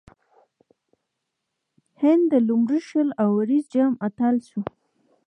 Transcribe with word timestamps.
هند 2.01 2.23
د 2.31 2.33
لومړي 2.47 2.79
شل 2.87 3.07
اووريز 3.23 3.65
جام 3.73 3.93
اتل 4.07 4.35
سو. 4.49 4.59